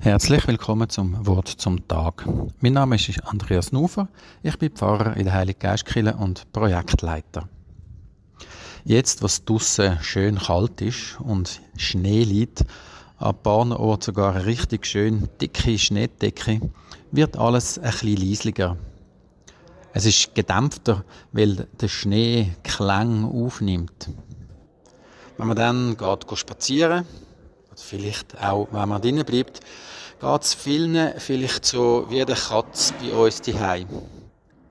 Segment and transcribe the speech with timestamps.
[0.00, 2.24] Herzlich willkommen zum Wort zum Tag.
[2.60, 4.08] Mein Name ist Andreas Nufer.
[4.44, 7.48] Ich bin Pfarrer in der Heilige Geistkirche und Projektleiter.
[8.84, 12.64] Jetzt, was draussen schön kalt ist und Schnee liegt,
[13.18, 16.60] an ein Orten sogar eine richtig schön dicke Schneedecke,
[17.10, 18.76] wird alles ein bisschen leislicher.
[19.92, 24.10] Es ist gedämpfter, weil der Schnee Klang aufnimmt.
[25.38, 27.04] Wenn man dann geht spazieren,
[27.82, 29.60] vielleicht auch, wenn man drinnen bleibt,
[30.20, 33.88] geht es vielen vielleicht so wie der Katz bei uns daheim.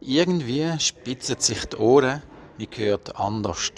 [0.00, 2.22] Irgendwie spitzen sich die Ohren,
[2.58, 3.72] wie gehört anders.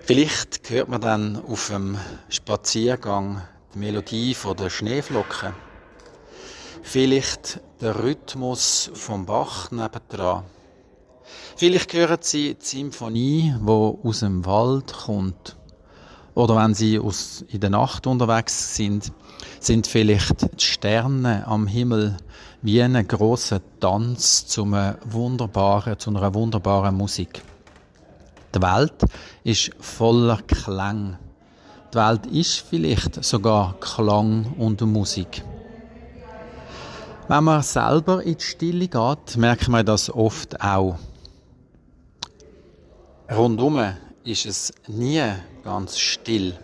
[0.00, 1.98] Vielleicht hört man dann auf dem
[2.30, 3.42] Spaziergang
[3.74, 5.52] die Melodie der Schneeflocken.
[6.82, 10.44] Vielleicht der Rhythmus vom Bach nebendran.
[11.56, 15.57] Vielleicht hören Sie die Symphonie, wo aus dem Wald kommt.
[16.38, 19.12] Oder wenn Sie aus, in der Nacht unterwegs sind,
[19.58, 22.16] sind vielleicht die Sterne am Himmel
[22.62, 27.42] wie ein großer Tanz zu einer wunderbaren, zu einer wunderbaren Musik.
[28.54, 29.04] Die Welt
[29.42, 31.18] ist voller Klang.
[31.92, 35.42] Die Welt ist vielleicht sogar Klang und Musik.
[37.26, 40.98] Wenn man selber in die Stille geht, merkt man das oft auch.
[43.28, 43.80] Rundum
[44.24, 45.22] ist es nie
[45.64, 46.56] ganz still.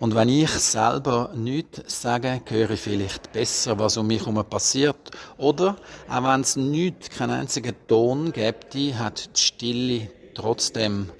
[0.00, 5.10] Und wenn ich selber nichts sage, höre ich vielleicht besser, was um mich herum passiert.
[5.38, 5.76] Oder,
[6.08, 11.10] auch wenn es nichts, keinen einzigen Ton gibt, hat die Stille trotzdem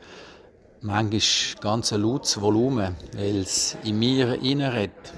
[0.80, 1.20] manchmal
[1.60, 5.14] ganz ein lautes Volumen, weil es in mir reinredet.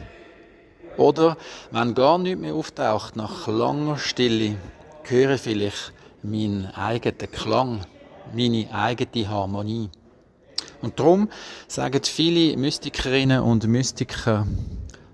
[0.96, 1.36] Oder,
[1.70, 4.56] wenn gar nichts mehr auftaucht, nach langer Stille,
[5.04, 7.80] höre ich vielleicht meinen eigenen Klang,
[8.32, 9.90] meine eigene Harmonie.
[10.86, 11.28] Und darum
[11.66, 14.46] sagen viele Mystikerinnen und Mystiker,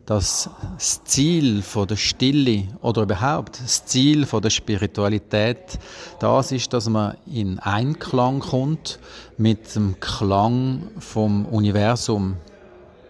[0.05, 5.79] dass das Ziel von der Stille oder überhaupt das Ziel von der Spiritualität
[6.19, 8.99] das ist, dass man in Einklang kommt
[9.39, 12.37] mit dem Klang vom Universum,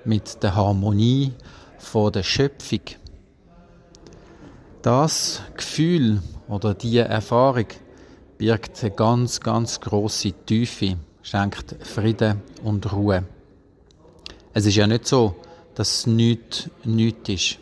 [0.04, 1.32] mit der Harmonie
[1.78, 2.82] von der Schöpfung.
[4.82, 7.66] Das Gefühl oder diese Erfahrung
[8.38, 13.25] birgt eine ganz, ganz große Tiefe schenkt Frieden und Ruhe.
[14.53, 15.34] Es ist ja nicht so,
[15.75, 17.59] dass nichts, nichts ist.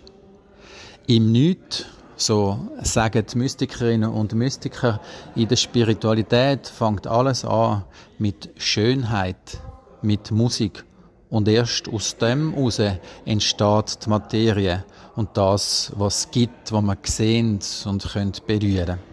[1.06, 5.00] Im Nichts, so sagen die Mystikerinnen und Mystiker,
[5.34, 7.84] in der Spiritualität fängt alles an
[8.18, 9.60] mit Schönheit,
[10.02, 10.84] mit Musik.
[11.30, 12.80] Und erst aus dem heraus
[13.24, 14.84] entsteht die Materie
[15.14, 18.12] und das, was es gibt, was man sehen und
[18.46, 19.09] berühren können.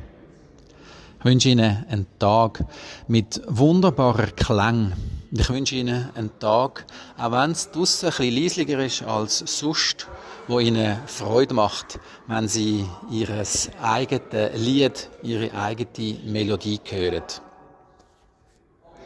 [1.19, 2.63] Ich wünsche Ihnen einen Tag
[3.07, 4.93] mit wunderbarer Klang.
[5.31, 6.85] Ich wünsche Ihnen einen Tag,
[7.17, 10.07] auch wenn es draussen ein bisschen ist als sonst,
[10.47, 13.29] wo Ihnen Freude macht, wenn Sie Ihr
[13.81, 17.23] eigenes Lied, Ihre eigene Melodie hören.